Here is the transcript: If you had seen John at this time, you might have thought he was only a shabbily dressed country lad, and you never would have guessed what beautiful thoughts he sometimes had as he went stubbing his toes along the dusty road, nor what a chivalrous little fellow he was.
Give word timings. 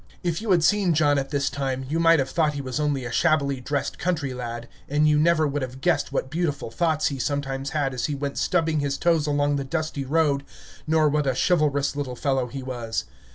If 0.23 0.41
you 0.41 0.49
had 0.49 0.63
seen 0.63 0.95
John 0.95 1.19
at 1.19 1.29
this 1.29 1.47
time, 1.47 1.85
you 1.87 1.99
might 1.99 2.17
have 2.17 2.31
thought 2.31 2.55
he 2.55 2.61
was 2.63 2.79
only 2.79 3.05
a 3.05 3.11
shabbily 3.11 3.61
dressed 3.61 3.99
country 3.99 4.33
lad, 4.33 4.67
and 4.89 5.07
you 5.07 5.19
never 5.19 5.45
would 5.45 5.61
have 5.61 5.79
guessed 5.79 6.11
what 6.11 6.31
beautiful 6.31 6.71
thoughts 6.71 7.09
he 7.09 7.19
sometimes 7.19 7.69
had 7.69 7.93
as 7.93 8.07
he 8.07 8.15
went 8.15 8.39
stubbing 8.39 8.79
his 8.79 8.97
toes 8.97 9.27
along 9.27 9.57
the 9.57 9.63
dusty 9.63 10.03
road, 10.03 10.43
nor 10.87 11.07
what 11.07 11.27
a 11.27 11.35
chivalrous 11.35 11.95
little 11.95 12.15
fellow 12.15 12.47
he 12.47 12.63
was. 12.63 13.03